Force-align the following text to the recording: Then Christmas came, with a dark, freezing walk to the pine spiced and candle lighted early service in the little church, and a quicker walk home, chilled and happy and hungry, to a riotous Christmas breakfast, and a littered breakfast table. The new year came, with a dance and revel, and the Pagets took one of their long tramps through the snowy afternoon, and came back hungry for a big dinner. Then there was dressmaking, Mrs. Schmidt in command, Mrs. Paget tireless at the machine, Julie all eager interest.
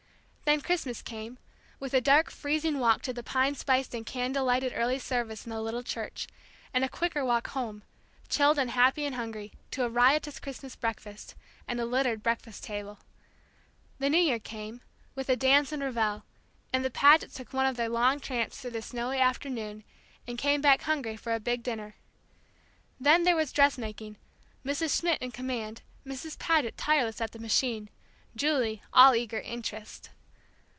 Then 0.43 0.59
Christmas 0.59 1.01
came, 1.01 1.37
with 1.79 1.93
a 1.93 2.01
dark, 2.01 2.29
freezing 2.29 2.79
walk 2.79 3.03
to 3.03 3.13
the 3.13 3.23
pine 3.23 3.55
spiced 3.55 3.95
and 3.95 4.05
candle 4.05 4.43
lighted 4.43 4.73
early 4.75 4.99
service 4.99 5.45
in 5.45 5.49
the 5.49 5.61
little 5.61 5.81
church, 5.81 6.27
and 6.73 6.83
a 6.83 6.89
quicker 6.89 7.23
walk 7.23 7.47
home, 7.51 7.83
chilled 8.27 8.59
and 8.59 8.69
happy 8.71 9.05
and 9.05 9.15
hungry, 9.15 9.53
to 9.71 9.85
a 9.85 9.89
riotous 9.89 10.41
Christmas 10.41 10.75
breakfast, 10.75 11.35
and 11.69 11.79
a 11.79 11.85
littered 11.85 12.21
breakfast 12.21 12.65
table. 12.65 12.99
The 13.99 14.09
new 14.09 14.17
year 14.17 14.39
came, 14.39 14.81
with 15.15 15.29
a 15.29 15.37
dance 15.37 15.71
and 15.71 15.81
revel, 15.81 16.25
and 16.73 16.83
the 16.83 16.89
Pagets 16.91 17.33
took 17.35 17.53
one 17.53 17.65
of 17.65 17.77
their 17.77 17.87
long 17.87 18.19
tramps 18.19 18.59
through 18.59 18.71
the 18.71 18.81
snowy 18.81 19.19
afternoon, 19.19 19.85
and 20.27 20.37
came 20.37 20.59
back 20.59 20.81
hungry 20.81 21.15
for 21.15 21.33
a 21.33 21.39
big 21.39 21.63
dinner. 21.63 21.95
Then 22.99 23.23
there 23.23 23.37
was 23.37 23.53
dressmaking, 23.53 24.17
Mrs. 24.65 24.99
Schmidt 24.99 25.21
in 25.21 25.31
command, 25.31 25.81
Mrs. 26.05 26.37
Paget 26.37 26.75
tireless 26.75 27.21
at 27.21 27.31
the 27.31 27.39
machine, 27.39 27.87
Julie 28.35 28.81
all 28.91 29.15
eager 29.15 29.39
interest. 29.39 30.09